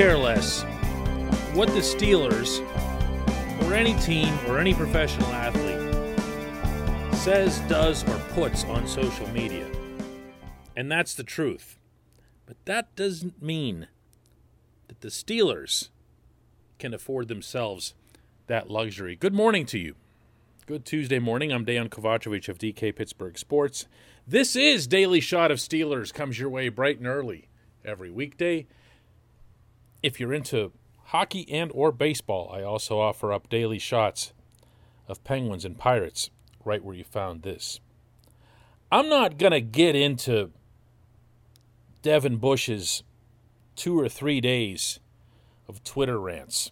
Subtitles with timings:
[0.00, 0.62] care less
[1.52, 2.60] what the Steelers
[3.66, 6.16] or any team or any professional athlete
[7.14, 9.70] says, does, or puts on social media.
[10.74, 11.78] And that's the truth.
[12.46, 13.88] But that doesn't mean
[14.88, 15.90] that the Steelers
[16.78, 17.92] can afford themselves
[18.46, 19.16] that luxury.
[19.16, 19.96] Good morning to you.
[20.64, 21.52] Good Tuesday morning.
[21.52, 23.84] I'm Dejan Kovacevic of DK Pittsburgh Sports.
[24.26, 26.10] This is Daily Shot of Steelers.
[26.10, 27.50] Comes your way bright and early
[27.84, 28.66] every weekday.
[30.02, 30.72] If you're into
[31.06, 34.32] hockey and or baseball, I also offer up daily shots
[35.08, 36.30] of Penguins and Pirates
[36.64, 37.80] right where you found this.
[38.92, 40.50] I'm not going to get into
[42.02, 43.02] Devin Bush's
[43.76, 45.00] two or three days
[45.68, 46.70] of Twitter rants.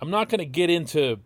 [0.00, 1.20] I'm not going to get into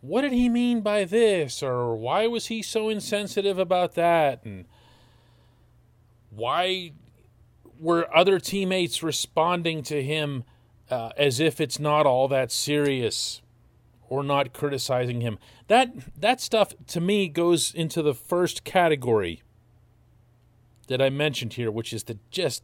[0.00, 4.66] what did he mean by this or why was he so insensitive about that and
[6.30, 6.92] why
[7.78, 10.44] were other teammates responding to him
[10.90, 13.42] uh, as if it's not all that serious
[14.08, 15.38] or not criticizing him.
[15.68, 19.42] That that stuff to me goes into the first category
[20.88, 22.62] that I mentioned here, which is the just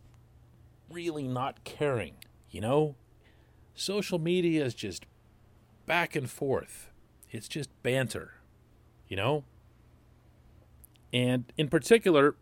[0.91, 2.15] really not caring,
[2.51, 2.97] you know?
[3.75, 5.05] Social media is just
[5.87, 6.91] back and forth.
[7.31, 8.35] It's just banter,
[9.09, 9.45] you know?
[11.13, 12.37] And in particular,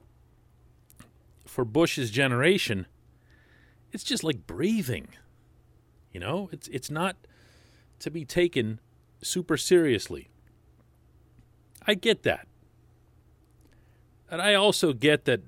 [1.53, 2.87] for Bush's generation,
[3.93, 5.09] it's just like breathing.
[6.11, 7.17] You know, it's it's not
[7.99, 8.81] to be taken
[9.23, 10.31] super seriously.
[11.87, 12.49] I get that.
[14.31, 15.43] And I also get that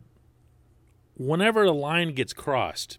[1.16, 2.98] whenever a line gets crossed,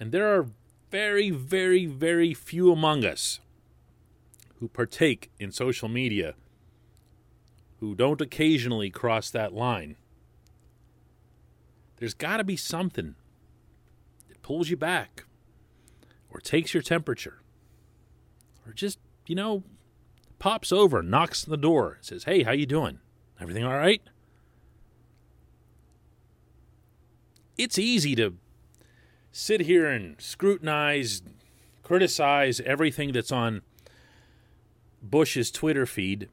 [0.00, 0.46] and there are
[0.90, 3.40] very, very, very few among us
[4.58, 6.34] who partake in social media
[7.80, 9.96] who don't occasionally cross that line.
[11.96, 13.14] There's got to be something
[14.28, 15.24] that pulls you back
[16.30, 17.40] or takes your temperature
[18.66, 19.62] or just, you know,
[20.38, 23.00] pops over, knocks on the door, says, "Hey, how you doing?
[23.40, 24.02] Everything all right?"
[27.56, 28.36] It's easy to
[29.32, 31.22] sit here and scrutinize,
[31.82, 33.62] criticize everything that's on
[35.02, 36.28] Bush's Twitter feed.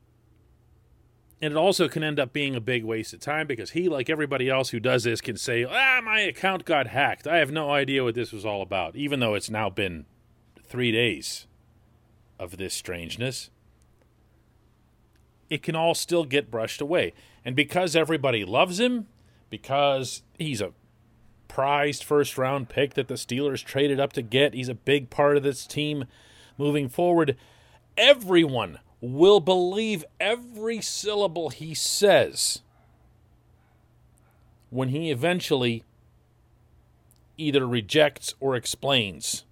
[1.42, 4.10] And it also can end up being a big waste of time because he, like
[4.10, 7.28] everybody else who does this, can say, ah, my account got hacked.
[7.28, 10.06] I have no idea what this was all about, even though it's now been
[10.64, 11.48] three days
[12.40, 13.50] of this strangeness.
[15.50, 17.14] It can all still get brushed away.
[17.44, 19.08] And because everybody loves him,
[19.50, 20.72] because he's a
[21.50, 25.36] prized first round pick that the Steelers traded up to get, he's a big part
[25.36, 26.06] of this team
[26.58, 27.36] moving forward
[27.98, 32.62] everyone will believe every syllable he says
[34.70, 35.84] when he eventually
[37.38, 39.44] either rejects or explains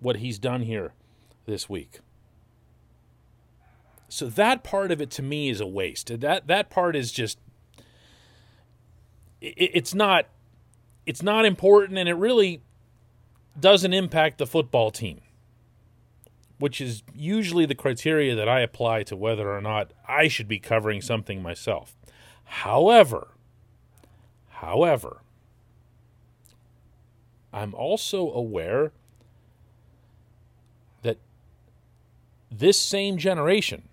[0.00, 0.94] what he's done here
[1.44, 2.00] this week.
[4.08, 6.20] So that part of it to me is a waste.
[6.20, 7.38] That that part is just
[9.42, 10.26] it, it's not
[11.04, 12.62] it's not important and it really
[13.60, 15.20] doesn't impact the football team
[16.58, 20.58] which is usually the criteria that I apply to whether or not I should be
[20.58, 21.96] covering something myself.
[22.44, 23.34] However,
[24.48, 25.22] however,
[27.52, 28.92] I'm also aware
[31.02, 31.18] that
[32.50, 33.88] this same generation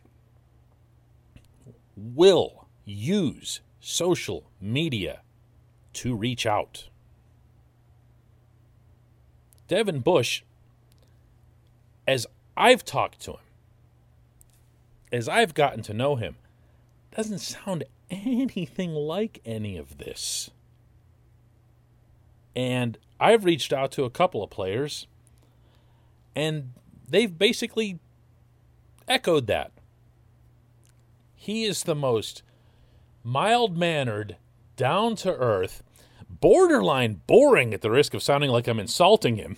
[1.96, 5.22] will use social media
[5.94, 6.90] to reach out.
[9.68, 10.44] Devin Bush,
[12.08, 12.28] as
[12.62, 13.40] I've talked to him,
[15.12, 16.36] as I've gotten to know him,
[17.10, 20.52] doesn't sound anything like any of this.
[22.56, 25.08] And I've reached out to a couple of players,
[26.36, 26.74] and
[27.10, 27.98] they've basically
[29.08, 29.72] echoed that.
[31.34, 32.44] He is the most
[33.24, 34.38] mild mannered,
[34.76, 35.82] down to earth,
[36.30, 39.58] borderline boring at the risk of sounding like I'm insulting him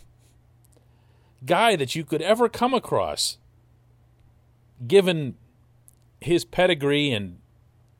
[1.45, 3.37] guy that you could ever come across,
[4.87, 5.35] given
[6.21, 7.39] his pedigree and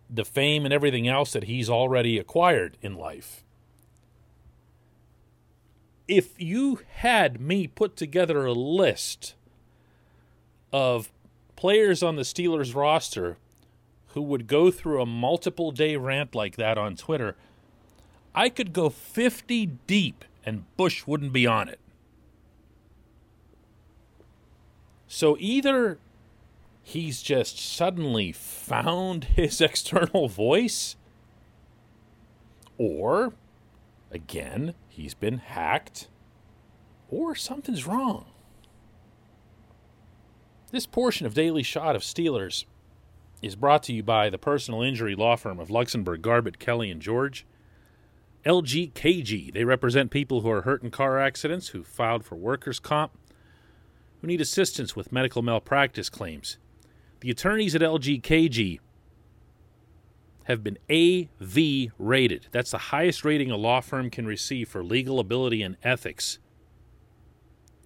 [0.09, 3.43] the fame and everything else that he's already acquired in life.
[6.07, 9.35] If you had me put together a list
[10.71, 11.11] of
[11.55, 13.37] players on the Steelers roster
[14.07, 17.35] who would go through a multiple day rant like that on Twitter,
[18.35, 21.79] I could go 50 deep and Bush wouldn't be on it.
[25.07, 25.99] So either
[26.81, 30.95] he's just suddenly found his external voice,
[32.77, 33.33] or
[34.13, 36.07] Again, he's been hacked
[37.09, 38.25] or something's wrong.
[40.71, 42.65] This portion of Daily Shot of Steelers
[43.41, 47.01] is brought to you by the personal injury law firm of Luxenberg, Garbett, Kelly, and
[47.01, 47.45] George.
[48.45, 49.51] LGKG.
[49.53, 53.17] They represent people who are hurt in car accidents, who filed for workers' comp,
[54.23, 56.57] who need assistance with medical malpractice claims.
[57.19, 58.79] The attorneys at LGKG
[60.45, 62.47] have been AV rated.
[62.51, 66.39] That's the highest rating a law firm can receive for legal ability and ethics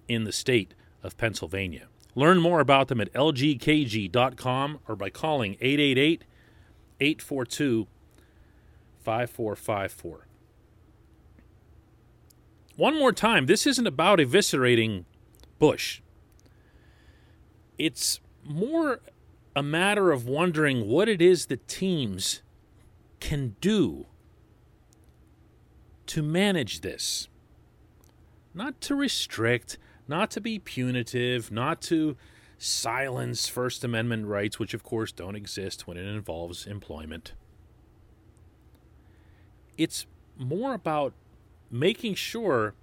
[0.07, 1.87] in the state of Pennsylvania.
[2.13, 6.23] Learn more about them at lgkg.com or by calling 888
[6.99, 7.87] 842
[8.99, 10.27] 5454.
[12.75, 15.05] One more time, this isn't about eviscerating
[15.57, 16.01] Bush.
[17.77, 19.01] It's more
[19.55, 22.41] a matter of wondering what it is that teams
[23.19, 24.05] can do
[26.07, 27.27] to manage this.
[28.53, 29.77] Not to restrict,
[30.07, 32.17] not to be punitive, not to
[32.57, 37.33] silence First Amendment rights, which of course don't exist when it involves employment.
[39.77, 40.05] It's
[40.37, 41.13] more about
[41.69, 42.73] making sure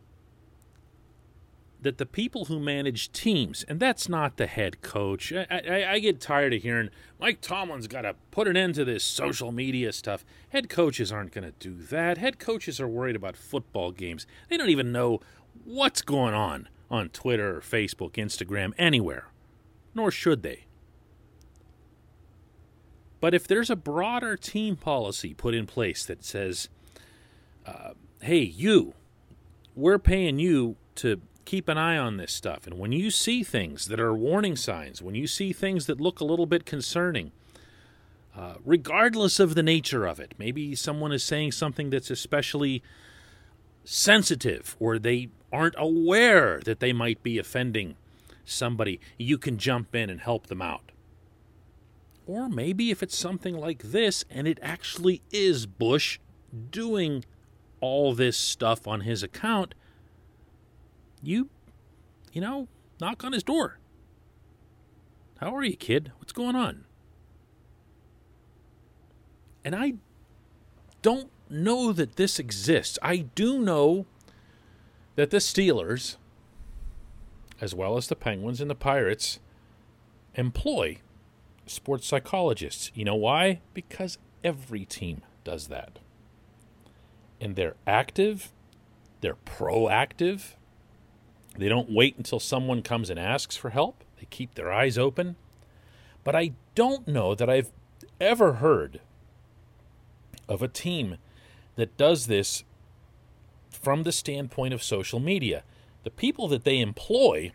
[1.84, 5.32] that the people who manage teams, and that's not the head coach.
[5.32, 6.88] I, I, I get tired of hearing
[7.20, 10.24] Mike Tomlin's got to put an end to this social media stuff.
[10.48, 12.16] Head coaches aren't going to do that.
[12.16, 14.26] Head coaches are worried about football games.
[14.48, 15.20] They don't even know
[15.64, 19.28] what's going on on Twitter Facebook, Instagram, anywhere,
[19.94, 20.64] nor should they.
[23.20, 26.70] But if there's a broader team policy put in place that says,
[27.66, 27.90] uh,
[28.22, 28.94] hey, you,
[29.74, 32.66] we're paying you to keep an eye on this stuff.
[32.66, 36.20] And when you see things that are warning signs, when you see things that look
[36.20, 37.32] a little bit concerning,
[38.36, 42.82] uh, regardless of the nature of it, maybe someone is saying something that's especially
[43.84, 47.96] sensitive or they aren't aware that they might be offending
[48.44, 50.90] somebody, you can jump in and help them out.
[52.26, 56.18] Or maybe if it's something like this and it actually is Bush
[56.70, 57.24] doing
[57.80, 59.74] all this stuff on his account,
[61.26, 61.48] you,
[62.32, 62.68] you know,
[63.00, 63.78] knock on his door.
[65.38, 66.12] How are you, kid?
[66.18, 66.84] What's going on?
[69.64, 69.94] And I
[71.02, 72.98] don't know that this exists.
[73.02, 74.06] I do know
[75.16, 76.16] that the Steelers,
[77.60, 79.38] as well as the Penguins and the Pirates,
[80.34, 80.98] employ
[81.66, 82.90] sports psychologists.
[82.94, 83.60] You know why?
[83.72, 85.98] Because every team does that.
[87.40, 88.52] And they're active,
[89.20, 90.54] they're proactive,
[91.56, 94.02] they don't wait until someone comes and asks for help.
[94.18, 95.36] They keep their eyes open.
[96.24, 97.70] But I don't know that I've
[98.20, 99.00] ever heard
[100.48, 101.16] of a team
[101.76, 102.64] that does this
[103.70, 105.62] from the standpoint of social media.
[106.02, 107.52] The people that they employ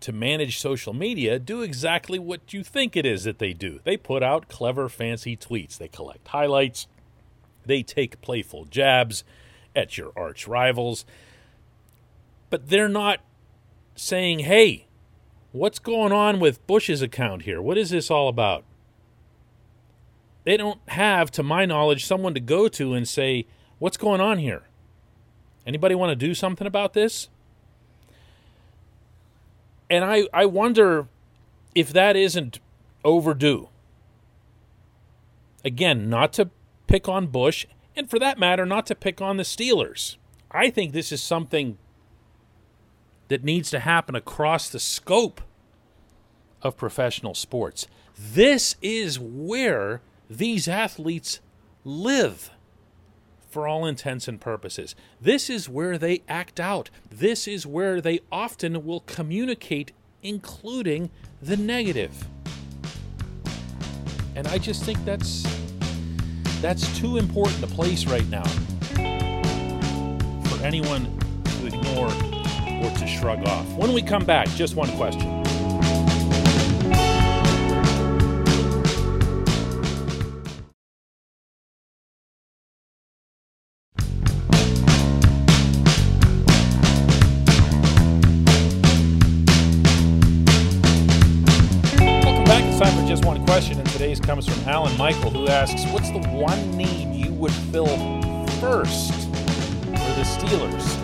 [0.00, 3.80] to manage social media do exactly what you think it is that they do.
[3.84, 6.86] They put out clever, fancy tweets, they collect highlights,
[7.66, 9.24] they take playful jabs
[9.76, 11.04] at your arch rivals
[12.50, 13.20] but they're not
[13.94, 14.86] saying, hey,
[15.52, 17.62] what's going on with Bush's account here?
[17.62, 18.64] What is this all about?
[20.44, 23.46] They don't have, to my knowledge, someone to go to and say,
[23.78, 24.62] what's going on here?
[25.66, 27.28] Anybody want to do something about this?
[29.88, 31.08] And I, I wonder
[31.74, 32.58] if that isn't
[33.04, 33.68] overdue.
[35.64, 36.50] Again, not to
[36.86, 40.16] pick on Bush, and for that matter, not to pick on the Steelers.
[40.50, 41.76] I think this is something
[43.30, 45.40] that needs to happen across the scope
[46.62, 47.86] of professional sports.
[48.18, 51.38] This is where these athletes
[51.84, 52.50] live
[53.48, 54.96] for all intents and purposes.
[55.20, 56.90] This is where they act out.
[57.08, 61.10] This is where they often will communicate, including
[61.40, 62.26] the negative.
[64.34, 65.46] And I just think that's
[66.60, 68.44] that's too important a place right now
[70.44, 72.29] for anyone to ignore
[72.80, 73.66] or to shrug off.
[73.76, 75.28] When we come back, just one question.
[92.22, 92.64] Welcome back.
[92.64, 96.10] It's time for just one question, and today's comes from Alan Michael, who asks, "What's
[96.10, 97.86] the one need you would fill
[98.60, 100.99] first for the Steelers?"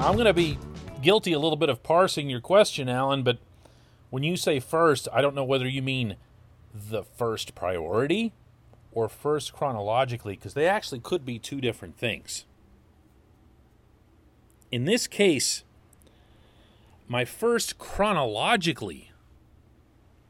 [0.00, 0.58] Now, I'm going to be
[1.02, 3.36] guilty a little bit of parsing your question, Alan, but
[4.08, 6.16] when you say first, I don't know whether you mean
[6.74, 8.32] the first priority
[8.92, 12.46] or first chronologically because they actually could be two different things.
[14.72, 15.64] In this case,
[17.06, 19.12] my first chronologically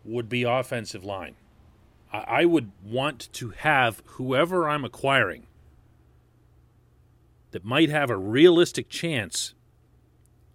[0.04, 1.36] would be offensive line.
[2.12, 5.46] I would want to have whoever I'm acquiring
[7.52, 9.54] that might have a realistic chance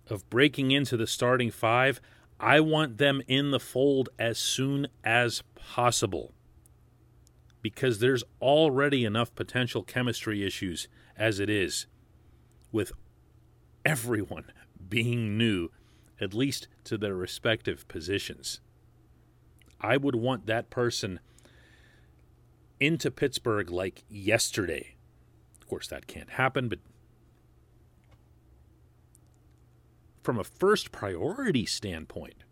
[0.09, 2.01] of breaking into the starting five.
[2.39, 6.33] I want them in the fold as soon as possible
[7.62, 11.88] because there's already enough potential chemistry issues as it is
[12.71, 12.91] with
[13.83, 14.51] everyone
[14.89, 15.69] being new,
[16.21, 18.59] at least to their respective positions.
[19.81, 21.19] I would want that person
[22.79, 24.95] into Pittsburgh like yesterday.
[25.59, 26.79] Of course, that can't happen, but
[30.25, 32.44] from a first priority standpoint,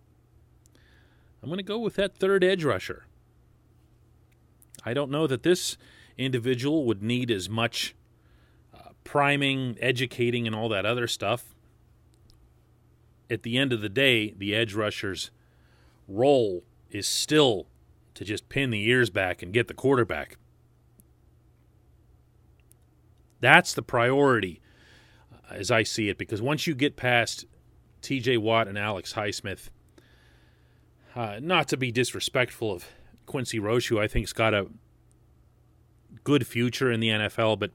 [1.41, 3.07] I'm going to go with that third edge rusher.
[4.85, 5.75] I don't know that this
[6.17, 7.95] individual would need as much
[8.73, 11.55] uh, priming, educating, and all that other stuff.
[13.29, 15.31] At the end of the day, the edge rusher's
[16.07, 17.67] role is still
[18.13, 20.37] to just pin the ears back and get the quarterback.
[23.39, 24.61] That's the priority
[25.33, 27.45] uh, as I see it, because once you get past
[28.03, 29.69] TJ Watt and Alex Highsmith,
[31.15, 32.85] uh, not to be disrespectful of
[33.25, 34.67] Quincy Roche, who I think's got a
[36.23, 37.71] good future in the NFL, but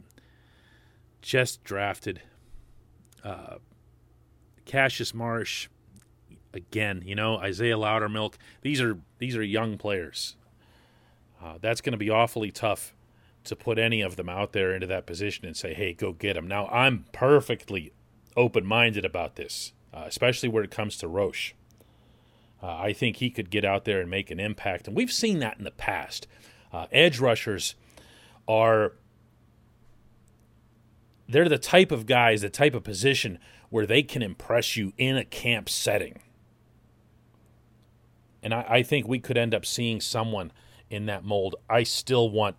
[1.23, 2.21] just drafted.
[3.25, 3.57] Uh,
[4.65, 5.69] Cassius Marsh,
[6.53, 8.35] again, you know Isaiah Loudermilk.
[8.63, 10.37] These are these are young players.
[11.43, 12.95] Uh, that's going to be awfully tough
[13.45, 16.35] to put any of them out there into that position and say, "Hey, go get
[16.35, 17.93] them." Now, I'm perfectly
[18.37, 21.55] open-minded about this, uh, especially where it comes to Roche.
[22.63, 25.39] Uh, I think he could get out there and make an impact, and we've seen
[25.41, 26.27] that in the past.
[26.73, 27.75] Uh, edge rushers
[28.47, 28.93] are
[31.29, 35.17] they're the type of guys, the type of position where they can impress you in
[35.17, 36.21] a camp setting.
[38.43, 40.53] And I, I, think we could end up seeing someone
[40.89, 41.57] in that mold.
[41.69, 42.57] I still want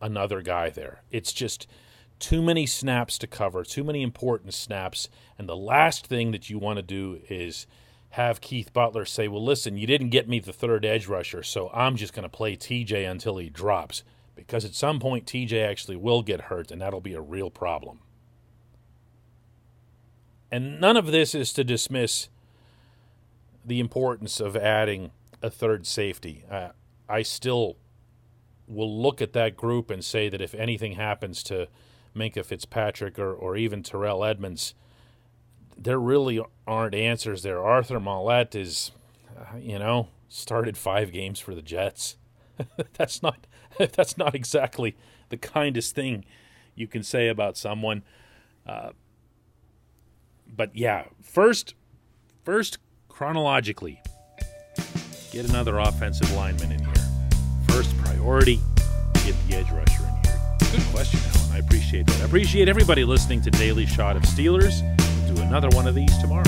[0.00, 1.02] another guy there.
[1.10, 1.66] It's just
[2.18, 5.08] too many snaps to cover, too many important snaps.
[5.38, 7.66] And the last thing that you want to do is
[8.10, 11.70] have Keith Butler say, Well, listen, you didn't get me the third edge rusher, so
[11.74, 14.02] I'm just going to play TJ until he drops.
[14.34, 18.00] Because at some point, TJ actually will get hurt, and that'll be a real problem.
[20.50, 22.28] And none of this is to dismiss
[23.64, 25.10] the importance of adding
[25.42, 26.44] a third safety.
[26.50, 26.68] Uh,
[27.08, 27.76] I still
[28.68, 31.68] will look at that group and say that if anything happens to
[32.16, 34.74] Minkah Fitzpatrick or, or even Terrell Edmunds,
[35.76, 37.62] there really aren't answers there.
[37.62, 38.92] Arthur Maulet is,
[39.38, 42.16] uh, you know, started five games for the Jets.
[42.94, 43.46] that's not
[43.78, 44.96] that's not exactly
[45.28, 46.24] the kindest thing
[46.74, 48.02] you can say about someone.
[48.66, 48.90] Uh,
[50.54, 51.74] but yeah, first,
[52.44, 54.00] first chronologically,
[55.32, 56.94] get another offensive lineman in here.
[57.68, 58.60] First priority,
[59.24, 60.25] get the edge rusher in here
[60.76, 61.52] good question, Alan.
[61.52, 62.20] I appreciate that.
[62.20, 64.82] I appreciate everybody listening to Daily Shot of Steelers.
[65.26, 66.44] We'll do another one of these tomorrow.